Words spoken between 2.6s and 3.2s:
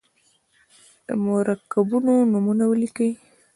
ولیکئ.